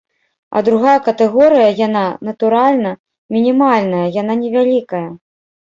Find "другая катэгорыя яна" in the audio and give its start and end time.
0.67-2.05